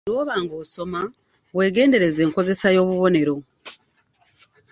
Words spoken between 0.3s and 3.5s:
ng’osoma, weegendereze enkozesa y’obubonero.